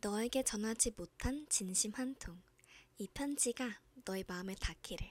[0.00, 2.42] 너에게 전하지 못한 진심 한 통.
[2.98, 5.08] 이 편지가 너의 마음에 닿기를.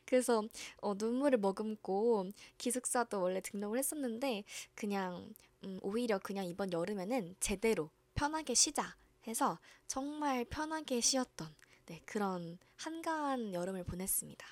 [0.05, 0.43] 그래서
[0.81, 4.43] 어, 눈물을 머금고 기숙사도 원래 등록을 했었는데
[4.75, 5.33] 그냥
[5.63, 11.53] 음, 오히려 그냥 이번 여름에는 제대로 편하게 쉬자 해서 정말 편하게 쉬었던
[11.85, 14.45] 네, 그런 한가한 여름을 보냈습니다.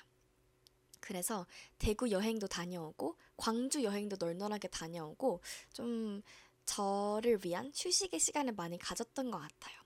[1.00, 1.46] 그래서
[1.78, 5.40] 대구 여행도 다녀오고 광주 여행도 널널하게 다녀오고
[5.72, 6.22] 좀
[6.66, 9.79] 저를 위한 휴식의 시간을 많이 가졌던 것 같아요.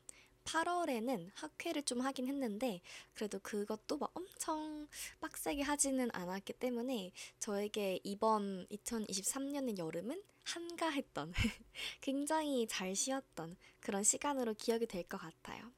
[0.44, 2.80] 8월에는 학회를 좀 하긴 했는데
[3.14, 4.88] 그래도 그것도 막 엄청
[5.20, 11.32] 빡세게 하지는 않았기 때문에 저에게 이번 2023년의 여름은 한가했던
[12.00, 15.70] 굉장히 잘 쉬었던 그런 시간으로 기억이 될 것 같아요.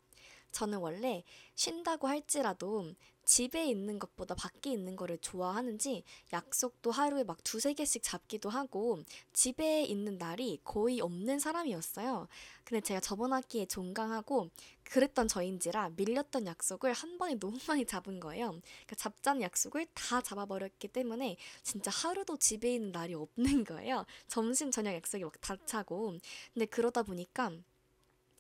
[0.56, 1.22] 저는 원래
[1.54, 2.94] 쉰다고 할지라도
[3.26, 6.02] 집에 있는 것보다 밖에 있는 거를 좋아하는지
[6.32, 9.02] 약속도 하루에 막 두세 개씩 잡기도 하고
[9.34, 12.26] 집에 있는 날이 거의 없는 사람이었어요.
[12.64, 14.48] 근데 제가 저번 학기에 종강하고
[14.84, 18.52] 그랬던 저인지라 밀렸던 약속을 한 번에 너무 많이 잡은 거예요.
[18.52, 24.06] 그러니까 잡자는 약속을 다 잡아버렸기 때문에 진짜 하루도 집에 있는 날이 없는 거예요.
[24.26, 26.16] 점심, 저녁 약속이 막 다 차고.
[26.54, 27.50] 근데 그러다 보니까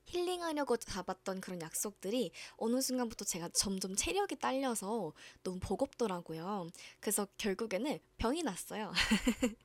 [0.06, 5.12] 힐링하려고 잡았던 그런 약속들이 어느 순간부터 제가 점점 체력이 딸려서
[5.42, 6.68] 너무 버겁더라고요.
[7.00, 8.92] 그래서 결국에는 병이 났어요.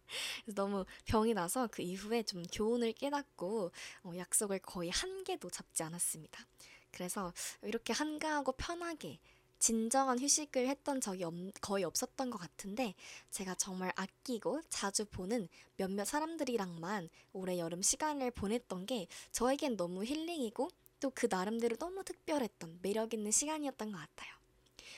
[0.55, 3.71] 너무 병이 나서 그 이후에 좀 교훈을 깨닫고
[4.03, 6.45] 어, 약속을 거의 한 개도 잡지 않았습니다.
[6.91, 9.19] 그래서 이렇게 한가하고 편하게
[9.61, 12.95] 진정한 휴식을 했던 적이 없, 거의 없었던 것 같은데
[13.29, 20.67] 제가 정말 아끼고 자주 보는 몇몇 사람들이랑만 올해 여름 시간을 보냈던 게 저에겐 너무 힐링이고
[20.99, 24.33] 또 그 나름대로 너무 특별했던 매력 있는 시간이었던 것 같아요.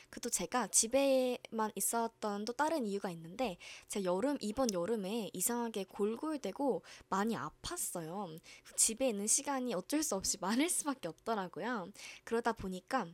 [0.10, 3.58] 그도 제가 집에만 있었던 또 다른 이유가 있는데
[3.88, 8.40] 제가 여름 이번 여름에 이상하게 골골대고 많이 아팠어요.
[8.76, 11.90] 집에 있는 시간이 어쩔 수 없이 많을 수밖에 없더라고요.
[12.24, 13.08] 그러다 보니까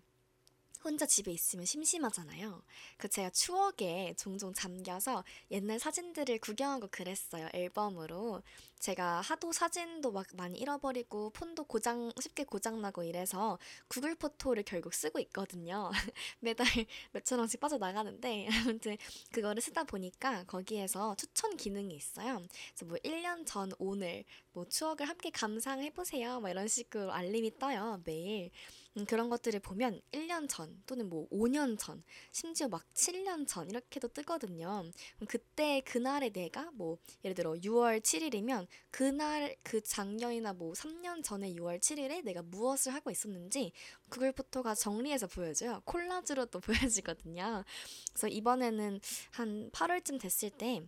[0.84, 2.64] 혼자 집에 있으면 심심하잖아요.
[2.98, 7.50] 그 제가 추억에 종종 잠겨서 옛날 사진들을 구경하고 그랬어요.
[7.54, 8.42] 앨범으로.
[8.80, 13.60] 제가 하도 사진도 막 많이 잃어버리고 폰도 고장 쉽게 고장 나고 이래서
[13.90, 15.92] 구글 포토를 결국 쓰고 있거든요.
[16.40, 16.66] 매달
[17.12, 18.96] 몇천 원씩 빠져나가는데 아무튼
[19.32, 22.42] 그거를 쓰다 보니까 거기에서 추천 기능이 있어요.
[22.70, 24.24] 그래서 뭐 1년 전 오늘
[24.54, 26.40] 뭐 추억을 함께 감상해 보세요.
[26.40, 28.02] 뭐 이런 식으로 알림이 떠요.
[28.06, 28.50] 매일.
[28.98, 34.10] 음, 그런 것들을 보면 1년 전 또는 뭐 5년 전, 심지어 막 7년 전 이렇게도
[34.10, 34.84] 뜨거든요.
[35.28, 41.80] 그때 그날의 내가 뭐 예를 들어 6월 7일이면 그날 그 작년이나 뭐 3년 전에 6월
[41.80, 43.72] 7일에 내가 무엇을 하고 있었는지
[44.10, 45.82] 구글 포토가 정리해서 보여줘요.
[45.86, 46.60] 콜라주로도
[46.90, 47.64] 보여지거든요.
[48.12, 49.00] 그래서 이번에는
[49.32, 50.82] 한 8월쯤 됐을 때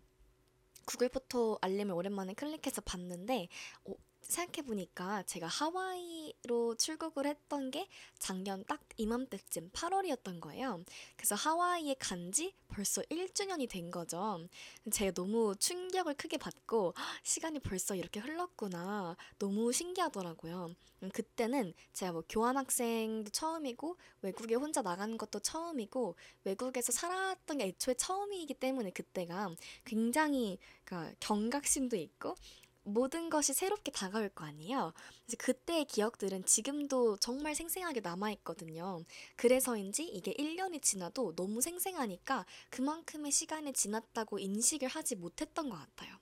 [0.85, 3.47] 구글 포토 알림을 오랜만에 클릭해서 봤는데
[3.85, 7.87] 어, 생각해보니까 제가 하와이로 출국을 했던 게
[8.19, 10.83] 작년 딱 이맘때쯤 8월이었던 거예요.
[11.17, 14.47] 그래서 하와이에 간 지 벌써 1주년이 된 거죠.
[14.91, 19.17] 제가 너무 충격을 크게 받고 "헉, 시간이 벌써 이렇게 흘렀구나.
[19.37, 20.73] 너무 신기하더라고요.
[21.03, 26.15] 음, 그때는 제가 뭐 교환학생도 처음이고 외국에 혼자 나간 것도 처음이고
[26.45, 29.53] 외국에서 살았던 게 애초에 처음이기 때문에 그때가
[29.83, 32.35] 굉장히 그러니까 경각심도 있고
[32.93, 34.93] 모든 것이 새롭게 다가올 거 아니에요.
[35.25, 39.03] 그래서 그때의 기억들은 지금도 정말 생생하게 남아있거든요.
[39.35, 46.15] 그래서인지 이게 1년이 지나도 너무 생생하니까 그만큼의 시간이 지났다고 인식을 하지 못했던 것 같아요.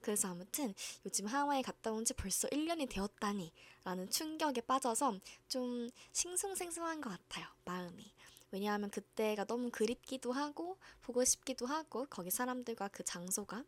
[0.00, 0.74] 그래서 아무튼
[1.06, 3.52] 요즘 하와이 갔다 온 지 벌써 1년이 되었다니
[3.84, 7.46] 라는 충격에 빠져서 좀 싱숭생숭한 것 같아요.
[7.64, 8.12] 마음이.
[8.50, 13.64] 왜냐하면 그때가 너무 그립기도 하고 보고 싶기도 하고 거기 사람들과 그 장소가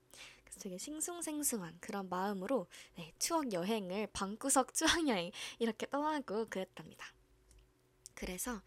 [0.60, 2.66] 되게 싱숭생숭한 그런 마음으로
[2.96, 7.06] 네, 추억 여행을 방구석 추억 여행 이렇게 떠나고 그랬답니다.
[8.14, 8.62] 그래서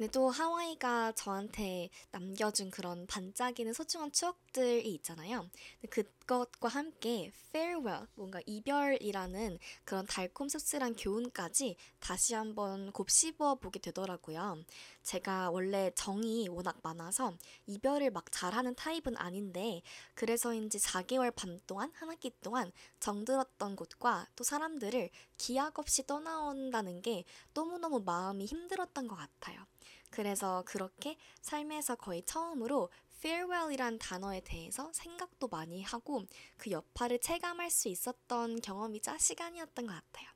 [0.00, 5.46] 근데 또 하와이가 저한테 남겨준 그런 반짝이는 소중한 추억들이 있잖아요.
[5.90, 14.64] 그것과 함께 farewell, 뭔가 이별이라는 그런 달콤 씁쓸한 교훈까지 다시 한번 곱씹어 보게 되더라고요.
[15.02, 17.34] 제가 원래 정이 워낙 많아서
[17.66, 19.82] 이별을 막 잘하는 타입은 아닌데
[20.14, 27.24] 그래서인지 4개월 반 동안 한 학기 동안 정들었던 곳과 또 사람들을 기약 없이 떠나온다는 게
[27.52, 29.66] 너무너무 마음이 힘들었던 것 같아요.
[30.10, 36.24] 그래서 그렇게 삶에서 거의 처음으로 farewell이란 단어에 대해서 생각도 많이 하고
[36.56, 40.28] 그 여파를 체감할 수 있었던 경험이자 시간이었던 것 같아요.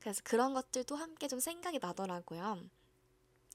[0.00, 2.62] 그래서 그런 것들도 함께 좀 생각이 나더라고요.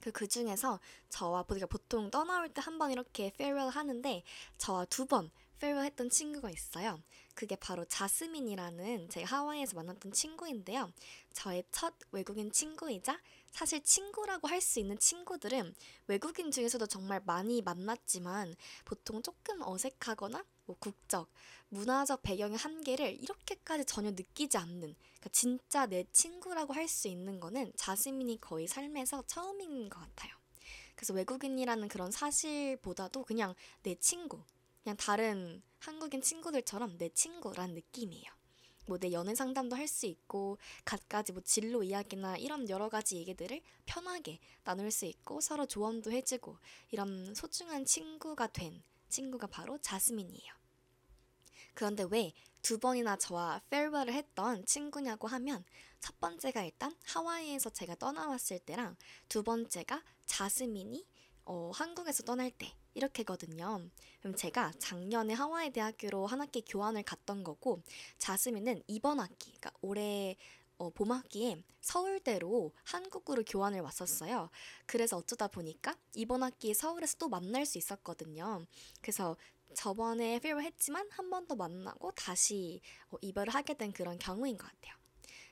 [0.01, 0.79] 그, 그 중에서
[1.09, 4.23] 저와 우리가 보통 떠나올 때 한 번 이렇게 farewell 하는데
[4.57, 7.01] 저와 두번 farewell 했던 친구가 있어요.
[7.33, 10.91] 그게 바로 자스민이라는 제가 하와이에서 만났던 친구인데요.
[11.33, 13.19] 저의 첫 외국인 친구이자
[13.51, 15.73] 사실 친구라고 할 수 있는 친구들은
[16.07, 18.55] 외국인 중에서도 정말 많이 만났지만
[18.85, 21.29] 보통 조금 어색하거나 뭐 국적,
[21.69, 27.73] 문화적 배경의 한계를 이렇게까지 전혀 느끼지 않는 그러니까 진짜 내 친구라고 할 수 있는 거는
[27.75, 30.33] 자스민이 거의 삶에서 처음인 것 같아요.
[30.95, 33.53] 그래서 외국인이라는 그런 사실보다도 그냥
[33.83, 34.41] 내 친구,
[34.83, 38.36] 그냥 다른 한국인 친구들처럼 내 친구란 느낌이에요.
[38.87, 43.61] 뭐 내 연애 상담도 할 수 있고 갖가지 뭐 진로 이야기나 이런 여러 가지 얘기들을
[43.85, 46.57] 편하게 나눌 수 있고 서로 조언도 해주고
[46.91, 50.53] 이런 소중한 친구가 된 친구가 바로 자스민이에요.
[51.73, 52.33] 그런데 왜
[52.67, 55.63] 두 번이나 저와 페어웰을 했던 친구냐고 하면
[56.01, 58.97] 첫 번째가 일단 하와이에서 제가 떠나왔을 때랑
[59.29, 61.07] 두 번째가 자스민이
[61.45, 63.89] 어, 한국에서 떠날 때 이렇게거든요.
[64.19, 67.81] 그럼 제가 작년에 하와이 대학교로 한 학기 교환을 갔던 거고
[68.17, 70.35] 자스민은 이번 학기, 그러니까 올해
[70.79, 74.49] 어, 봄 학기에 서울대로 한국으로 교환을 왔었어요.
[74.85, 78.65] 그래서 어쩌다 보니까 이번 학기에 서울에서 또 만날 수 있었거든요.
[79.01, 79.35] 그래서
[79.75, 84.65] 저번에 이별 했지만 한 번 더 만나고 다시 어, 이별을 하게 된 그런 경우인 것
[84.67, 84.95] 같아요.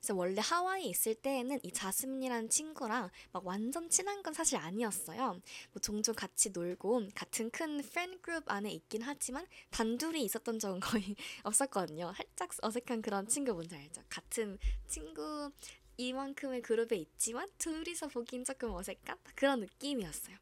[0.05, 5.41] 그래서 원래 하와이에 있을 때에는 이 자스민이라는 친구랑 막 완전 친한 건 사실 아니었어요.
[5.71, 11.15] 뭐 종종 같이 놀고 같은 큰 friend group 안에 있긴 하지만 단둘이 있었던 적은 거의
[11.41, 12.13] 없었거든요.
[12.15, 14.03] 살짝 어색한 그런 친구 뭔지 알죠?
[14.07, 15.51] 같은 친구
[15.97, 20.37] 이만큼의 그룹에 있지만 둘이서 보긴 조금 어색한 그런 느낌이었어요.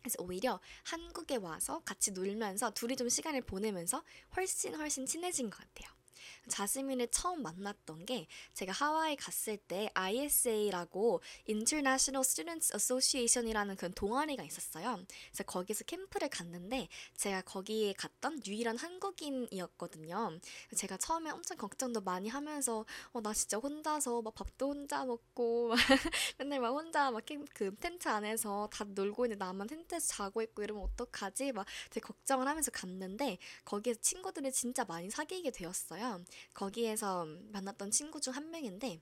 [0.00, 4.02] 그래서 오히려 한국에 와서 같이 놀면서 둘이 좀 시간을 보내면서
[4.34, 5.99] 훨씬 훨씬 친해진 것 같아요.
[6.48, 14.98] 자스민을 처음 만났던 게 제가 하와이 갔을 때 ISA라고 International Students Association이라는 그런 동아리가 있었어요.
[15.30, 20.38] 그래서 거기서 캠프를 갔는데 제가 거기에 갔던 유일한 한국인이었거든요.
[20.76, 25.72] 제가 처음에 엄청 걱정도 많이 하면서 어, 나 진짜 혼자서 막 밥도 혼자 먹고
[26.38, 27.24] 맨날 막 혼자 막
[27.54, 31.52] 그 텐트 안에서 다 놀고 있는데 나만 텐트에서 자고 있고 이러면 어떡하지?
[31.52, 36.09] 막 되게 걱정을 하면서 갔는데 거기에서 친구들을 진짜 많이 사귀게 되었어요.
[36.54, 39.00] 거기에서 만났던 친구 중 한 명인데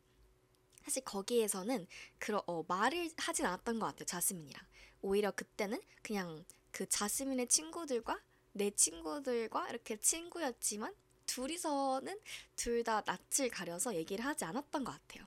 [0.85, 1.87] 사실 거기에서는
[2.19, 4.63] 그런 어, 말을 하진 않았던 것 같아요 자스민이랑
[5.03, 8.21] 오히려 그때는 그냥 그 자스민의 친구들과
[8.53, 10.95] 내 친구들과 이렇게 친구였지만
[11.27, 12.19] 둘이서는
[12.57, 15.27] 둘 다 낯을 가려서 얘기를 하지 않았던 것 같아요.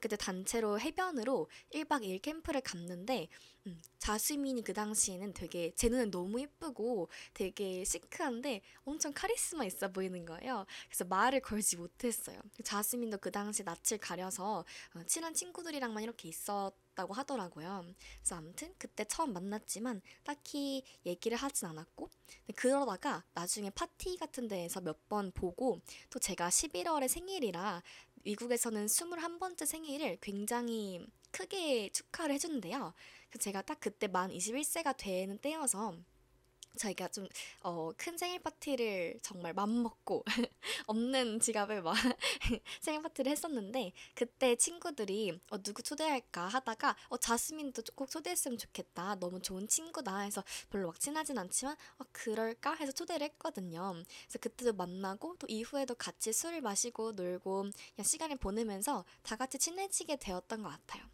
[0.00, 3.28] 그때 단체로 해변으로 1박 2일 캠프를 갔는데
[3.66, 10.24] 음, 자스민이 그 당시에는 되게 제 눈엔 너무 예쁘고 되게 시크한데 엄청 카리스마 있어 보이는
[10.24, 10.66] 거예요.
[10.88, 12.40] 그래서 말을 걸지 못했어요.
[12.62, 17.84] 자스민도 그 당시 낯을 가려서 어, 친한 친구들이랑만 이렇게 있었 다고 하더라고요.
[18.20, 22.08] 그래서 아무튼 그때 처음 만났지만 딱히 얘기를 하진 않았고
[22.56, 27.82] 그러다가 나중에 파티 같은 데에서 몇 번 보고 또 제가 11월에 생일이라
[28.26, 32.92] 미국에서는 21번째 생일을 굉장히 크게 축하를 해주는데요.
[33.38, 35.96] 제가 딱 그때 만 21세가 되는 때여서
[36.76, 37.26] 저희가 좀,
[37.62, 40.24] 어, 큰 생일 파티를 정말 맘먹고
[40.86, 41.94] 없는 지갑을 막
[42.80, 49.16] 생일 파티를 했었는데 그때 친구들이 어, 누구 초대할까 하다가 어, 자스민도 꼭 초대했으면 좋겠다.
[49.16, 53.94] 너무 좋은 친구다 해서 별로 막 친하진 않지만 어, 그럴까 해서 초대를 했거든요.
[54.26, 60.16] 그래서 그때도 만나고 또 이후에도 같이 술을 마시고 놀고 그냥 시간을 보내면서 다 같이 친해지게
[60.16, 61.04] 되었던 것 같아요.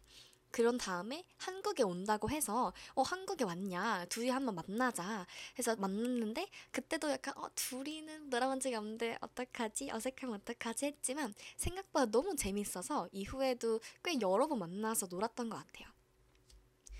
[0.53, 4.05] 그런 다음에 한국에 온다고 해서 어 한국에 왔냐?
[4.05, 5.25] 둘이 한번 만나자.
[5.57, 9.89] 해서 만났는데 그때도 약간 어 둘이는 놀아본 적이 없는데 어떡하지?
[9.91, 10.85] 어색하면 어떡하지?
[10.85, 15.87] 했지만 생각보다 너무 재밌어서 이후에도 꽤 여러 번 만나서 놀았던 것 같아요.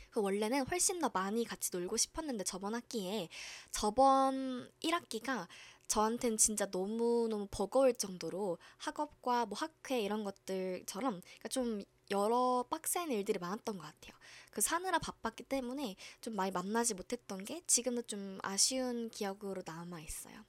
[0.10, 3.30] 그 원래는 훨씬 더 많이 같이 놀고 싶었는데 저번 학기에
[3.70, 5.48] 저번 1학기가
[5.88, 13.40] 저한텐 진짜 너무너무 버거울 정도로 학업과 뭐 학회 이런 것들처럼 그러니까 좀 여러 빡센 일들이
[13.40, 14.14] 많았던 것 같아요.
[14.52, 20.46] 그 사느라 바빴기 때문에 좀 많이 만나지 못했던 게 지금도 좀 아쉬운 기억으로 남아 있어요.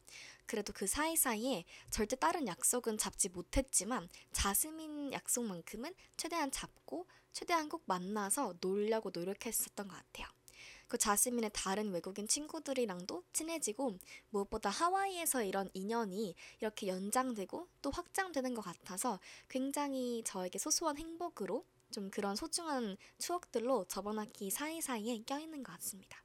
[0.46, 8.54] 그래도 그 사이사이에 절대 다른 약속은 잡지 못했지만 자스민 약속만큼은 최대한 잡고 최대한 꼭 만나서
[8.60, 10.26] 놀려고 노력했었던 것 같아요.
[10.88, 13.98] 그 자스민의 다른 외국인 친구들이랑도 친해지고
[14.30, 22.10] 무엇보다 하와이에서 이런 인연이 이렇게 연장되고 또 확장되는 것 같아서 굉장히 저에게 소소한 행복으로 좀
[22.10, 26.24] 그런 소중한 추억들로 저번 학기 사이사이에 껴있는 것 같습니다.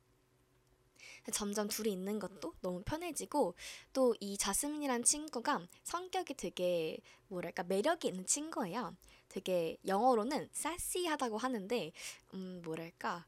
[1.33, 3.53] 점점 둘이 있는 것도 너무 편해지고
[3.93, 6.97] 또 이 자스민이란 친구가 성격이 되게
[7.27, 8.95] 뭐랄까 매력이 있는 친구예요.
[9.27, 11.91] 되게 영어로는 sassy하다고 하는데
[12.33, 13.27] 음 뭐랄까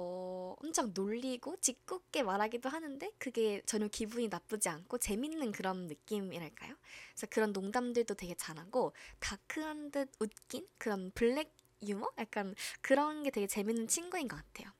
[0.00, 6.76] 어, 엄청 놀리고 짓궂게 말하기도 하는데 그게 전혀 기분이 나쁘지 않고 재밌는 그런 느낌이랄까요?
[7.10, 11.52] 그래서 그런 농담들도 되게 잘하고 다크한 듯 웃긴 그런 블랙
[11.82, 12.12] 유머?
[12.18, 14.72] 약간 그런 게 되게 재밌는 친구인 것 같아요.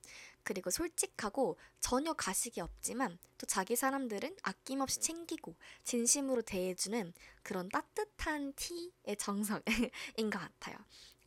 [0.44, 9.16] 그리고 솔직하고 전혀 가식이 없지만 또 자기 사람들은 아낌없이 챙기고 진심으로 대해주는 그런 따뜻한 티의
[9.18, 10.76] 정석인 것 같아요.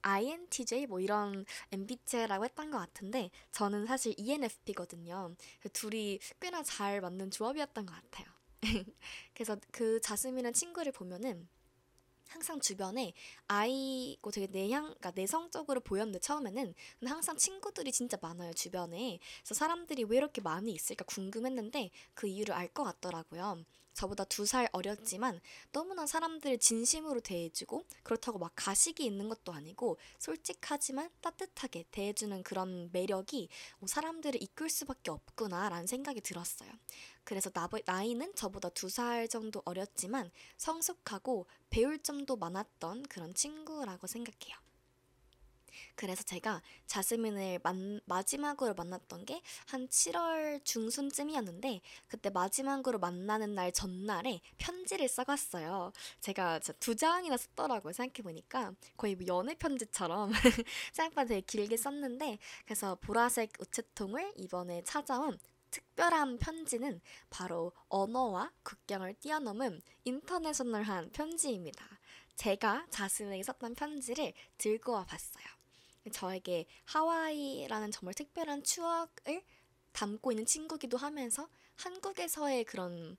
[0.02, 5.36] INTJ 뭐 이런 MBTI라고 했던 것 같은데 저는 사실 ENFP거든요.
[5.74, 8.28] 둘이 꽤나 잘 맞는 조합이었던 것 같아요.
[9.34, 11.48] 그래서 그 자스민이라는 친구를 보면은
[12.30, 13.14] 항상 주변에
[13.48, 19.20] 아이고 되게 내향, 그러니까 내성적으로 보였는데 처음에는 근데 항상 친구들이 진짜 많아요 주변에.
[19.44, 23.66] 그래서 사람들이 왜 이렇게 많이 있을까 궁금했는데 그 이유를 알 것 같더라고요.
[23.94, 25.40] 저보다 두 살 어렸지만
[25.72, 33.50] 너무나 사람들을 진심으로 대해주고 그렇다고 막 가식이 있는 것도 아니고 솔직하지만 따뜻하게 대해주는 그런 매력이
[33.86, 36.70] 사람들을 이끌 수밖에 없구나라는 생각이 들었어요.
[37.24, 37.50] 그래서
[37.86, 44.58] 나이는 저보다 두 살 정도 어렸지만 성숙하고 배울 점도 많았던 그런 친구라고 생각해요.
[46.02, 54.42] 그래서 제가 자스민을 만, 마지막으로 만났던 게 한 7월 중순쯤이었는데 그때 마지막으로 만나는 날 전날에
[54.58, 55.92] 편지를 써갔어요.
[56.20, 57.94] 제가 두 장이나 썼더라고요.
[57.94, 60.32] 생각해보니까 거의 뭐 연애 편지처럼
[60.94, 65.38] 생각보다 되게 길게 썼는데 그래서 보라색 우체통을 이번에 찾아온
[65.70, 71.86] 특별한 편지는 바로 언어와 국경을 뛰어넘은 인터내셔널한 편지입니다.
[72.36, 75.61] 제가 자스민에게 썼던 편지를 들고 와 봤어요.
[76.12, 79.44] 저에게 하와이라는 정말 특별한 추억을
[79.92, 83.18] 담고 있는 친구기도 하면서 한국에서의 그런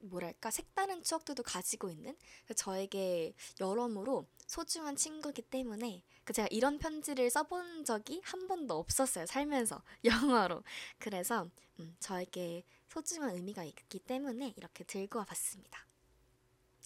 [0.00, 2.16] 뭐랄까 색다른 추억들도 가지고 있는
[2.54, 9.82] 저에게 여러모로 소중한 친구기 때문에 그 제가 이런 편지를 써본 적이 한 번도 없었어요 살면서
[10.04, 10.62] 영어로
[10.98, 11.48] 그래서
[11.80, 15.86] 음, 저에게 소중한 의미가 있기 때문에 이렇게 들고 와봤습니다.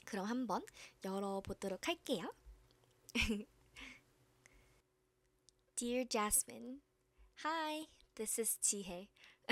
[0.05, 0.65] 그럼 한번
[1.05, 2.33] 열어보도록 할게요.
[5.83, 6.77] Dear Jasmine,
[7.43, 9.09] Hi, this is Chihei.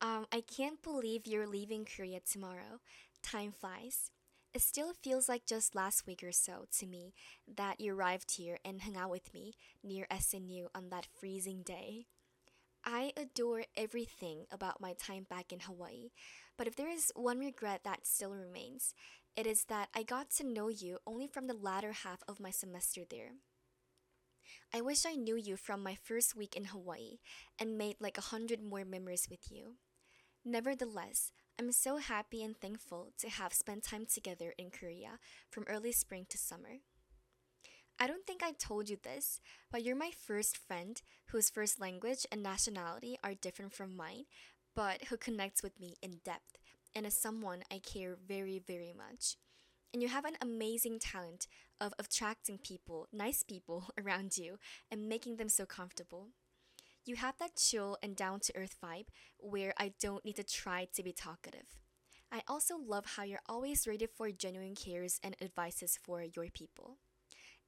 [0.00, 2.78] um, I can't believe you're leaving Korea tomorrow.
[3.20, 4.12] Time flies.
[4.54, 7.14] It still feels like just last week or so to me
[7.52, 12.06] that you arrived here and hung out with me near SNU on that freezing day.
[12.84, 16.10] I adore everything about my time back in Hawaii,
[16.56, 18.94] but if there is one regret that still remains,
[19.36, 22.50] it is that I got to know you only from the latter half of my
[22.50, 23.32] semester there.
[24.74, 27.18] I wish I knew you from my first week in Hawaii
[27.60, 29.76] and made like a hundred more memories with you.
[30.44, 35.92] Nevertheless, I'm so happy and thankful to have spent time together in Korea from early
[35.92, 36.80] spring to summer.
[38.00, 39.40] I don't think I told you this,
[39.70, 44.24] but you're my first friend whose first language and nationality are different from mine,
[44.74, 46.58] but who connects with me in depth
[46.96, 49.36] and is someone I care very, very much.
[49.92, 51.46] And you have an amazing talent
[51.80, 54.58] of attracting people, nice people around you
[54.90, 56.28] and making them so comfortable.
[57.04, 60.88] You have that chill and down to earth vibe where I don't need to try
[60.94, 61.66] to be talkative.
[62.32, 66.96] I also love how you're always ready for genuine cares and advices for your people.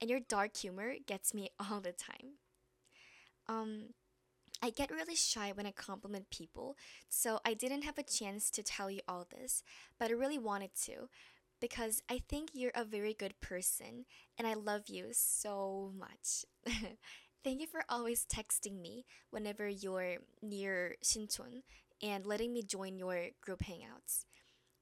[0.00, 2.38] And your dark humor gets me all the time.
[3.48, 3.94] Um,
[4.62, 6.76] I get really shy when I compliment people,
[7.08, 9.62] so I didn't have a chance to tell you all this,
[9.98, 11.08] but I really wanted to
[11.60, 14.04] because I think you're a very good person
[14.38, 16.44] and I love you so much.
[17.44, 21.62] Thank you for always texting me whenever you're near Shinchon
[22.02, 24.25] and letting me join your group hangouts.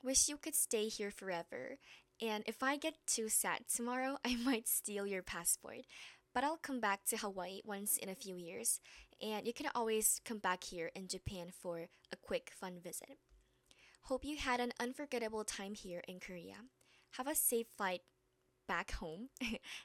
[0.02, 1.78] Wish you could stay here forever.
[2.20, 5.82] And if I get too sad tomorrow, I might steal your passport.
[6.32, 8.80] But I'll come back to Hawaii once in a few years,
[9.22, 13.18] and you can always come back here in Japan for a quick fun visit.
[14.08, 16.66] Hope you had an unforgettable time here in Korea.
[17.12, 18.02] Have a safe flight
[18.66, 19.30] back home,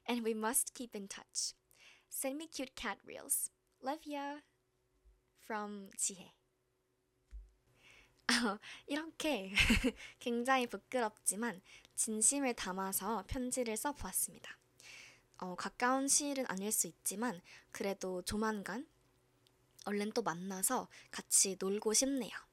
[0.05, 1.53] and we must keep in touch.
[2.09, 3.49] Send me cute cat reels.
[3.81, 4.41] Love ya.
[5.39, 6.33] From 지혜.
[8.27, 9.53] 어, 이렇게
[10.19, 11.61] 굉장히 부끄럽지만
[11.95, 14.57] 진심을 담아서 편지를 써보았습니다.
[15.37, 18.85] 어, 가까운 시일은 아닐 수 있지만 그래도 조만간
[19.85, 22.48] 얼른 또 만나서 같이 놀고 싶네요.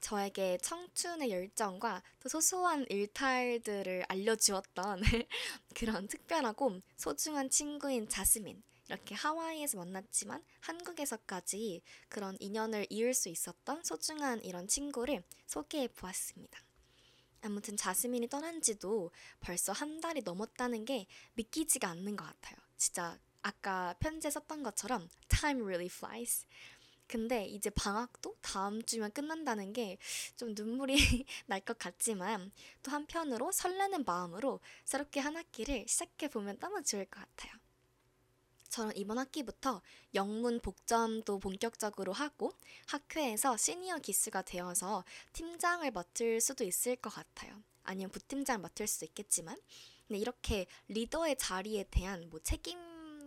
[0.00, 5.02] 저에게 청춘의 열정과 또 소소한 일탈들을 알려주었던
[5.74, 8.62] 그런 특별하고 소중한 친구인 자스민.
[8.88, 16.60] 이렇게 하와이에서 만났지만 한국에서까지 그런 인연을 이을 수 있었던 소중한 이런 친구를 소개해 보았습니다.
[17.42, 22.56] 아무튼 자스민이 떠난 지도 벌써 한 달이 넘었다는 게 믿기지가 않는 것 같아요.
[22.76, 26.46] 진짜 아까 편지에 썼던 것처럼 time really flies.
[27.10, 29.98] 근데 이제 방학도 다음 주면 끝난다는 게
[30.36, 30.94] 좀 눈물이
[31.46, 32.52] 날 것 같지만
[32.82, 37.52] 또 한편으로 설레는 마음으로 새롭게 한 학기를 시작해 보면 너무 좋을 것 같아요.
[38.68, 39.82] 저는 이번 학기부터
[40.14, 42.52] 영문 복전도 본격적으로 하고
[42.86, 47.60] 학회에서 시니어 기수가 되어서 팀장을 맡을 수도 있을 것 같아요.
[47.82, 49.58] 아니면 부팀장 맡을 수도 있겠지만
[50.06, 52.78] 근데 이렇게 리더의 자리에 대한 뭐 책임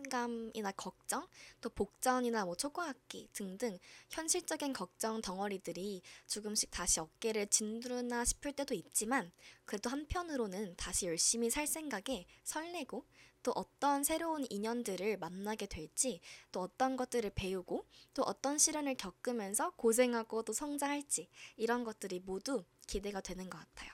[0.10, 1.28] 감이나 걱정,
[1.62, 3.78] 또 복전이나 뭐 초과학기 등등
[4.10, 9.32] 현실적인 걱정 덩어리들이 조금씩 다시 어깨를 짓누르나 싶을 때도 있지만
[9.66, 13.06] 그래도 한편으로는 다시 열심히 살 생각에 설레고
[13.44, 16.22] 또 어떤 새로운 인연들을 만나게 될지,
[16.54, 23.20] 또 어떤 것들을 배우고, 또 어떤 시련을 겪으면서 고생하고 또 성장할지, 이런 것들이 모두 기대가
[23.20, 23.92] 되는 것 같아요.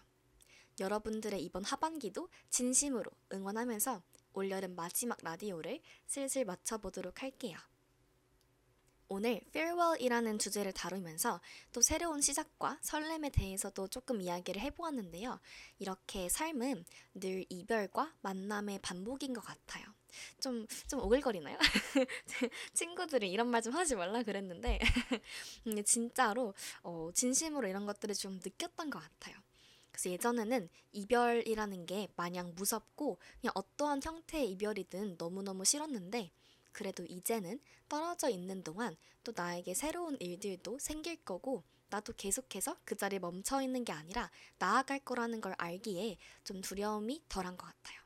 [0.79, 4.01] 여러분들의 이번 하반기도 진심으로 응원하면서
[4.33, 7.57] 올여름 마지막 라디오를 슬슬 마쳐보도록 할게요.
[9.11, 15.39] 오늘 farewell이라는 주제를 다루면서 또 새로운 시작과 설렘에 대해서도 조금 이야기를 해보았는데요.
[15.79, 19.85] 이렇게 삶은 늘 이별과 만남의 반복인 것 같아요.
[20.39, 21.57] 좀, 좀 오글거리나요?
[22.73, 24.79] 친구들이 이런 말 좀 하지 말라 그랬는데,
[25.85, 29.35] 진짜로, 어, 진심으로 이런 것들을 좀 느꼈던 것 같아요.
[29.99, 36.31] 그래서 예전에는 이별이라는 게 마냥 무섭고, 그냥 어떠한 형태의 이별이든 너무너무 싫었는데,
[36.71, 37.59] 그래도 이제는
[37.89, 43.83] 떨어져 있는 동안 또 나에게 새로운 일들도 생길 거고 나도 계속해서 그 자리에 멈춰 있는
[43.83, 47.99] 게 아니라 나아갈 거라는 걸 알기에 좀 두려움이 덜한 것 같아요.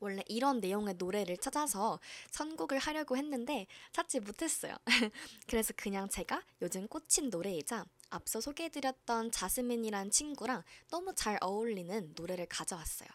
[0.00, 2.00] 원래 이런 내용의 노래를 찾아서
[2.32, 4.76] 선곡을 하려고 했는데 찾지 못했어요.
[5.48, 13.08] 그래서 그냥 제가 요즘 꽂힌 노래이자 앞서 소개해드렸던 자스민이란 친구랑 너무 잘 어울리는 노래를 가져왔어요.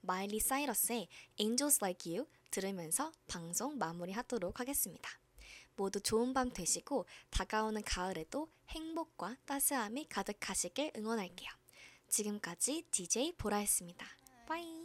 [0.00, 1.08] 마일리 사이러스의
[1.40, 5.10] Angels Like You 들으면서 방송 마무리하도록 하겠습니다.
[5.76, 11.50] 모두 좋은 밤 되시고 다가오는 가을에도 행복과 따스함이 가득하시길 응원할게요.
[12.08, 14.06] 지금까지 DJ 보라였습니다.
[14.46, 14.84] 바이.